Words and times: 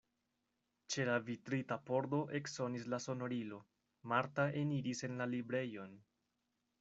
Ĉe 0.93 1.03
la 1.09 1.17
vitrita 1.27 1.77
pordo 1.89 2.21
eksonis 2.39 2.87
la 2.95 2.99
sonorilo, 3.07 3.59
Marta 4.15 4.47
eniris 4.65 5.05
en 5.09 5.21
la 5.23 5.29
librejon. 5.35 5.95